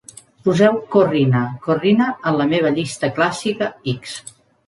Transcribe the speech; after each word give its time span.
Poseu 0.45 0.77
Corrina, 0.95 1.41
Corrina 1.67 2.07
en 2.31 2.39
la 2.41 2.47
meva 2.53 2.73
llista 2.79 3.13
clàssica 3.19 3.71
x. 3.97 4.19